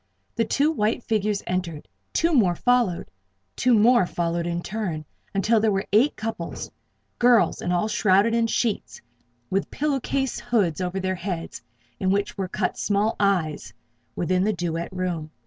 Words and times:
The 0.35 0.45
two 0.45 0.71
white 0.71 1.03
figures 1.03 1.43
entered; 1.45 1.87
two 2.11 2.33
more 2.33 2.55
followed; 2.55 3.11
two 3.55 3.75
more 3.75 4.07
followed 4.07 4.47
in 4.47 4.63
turn, 4.63 5.05
until 5.31 5.59
there 5.59 5.71
were 5.71 5.85
eight 5.93 6.15
couples 6.15 6.71
girls 7.19 7.61
and 7.61 7.71
all 7.71 7.87
shrouded 7.87 8.33
in 8.33 8.47
sheets, 8.47 8.99
with 9.51 9.69
pillow 9.69 9.99
case 9.99 10.39
hoods 10.39 10.81
over 10.81 10.99
their 10.99 11.13
heads, 11.13 11.61
in 11.99 12.09
which 12.09 12.35
were 12.35 12.47
cut 12.47 12.79
small 12.79 13.15
"eyes" 13.19 13.75
within 14.15 14.43
the 14.43 14.53
duet 14.53 14.91
room. 14.91 15.29